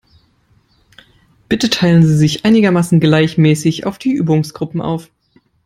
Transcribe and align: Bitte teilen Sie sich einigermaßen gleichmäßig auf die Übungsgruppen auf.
Bitte 1.47 1.69
teilen 1.69 2.01
Sie 2.01 2.17
sich 2.17 2.43
einigermaßen 2.43 2.99
gleichmäßig 2.99 3.85
auf 3.85 3.99
die 3.99 4.13
Übungsgruppen 4.13 4.81
auf. 4.81 5.11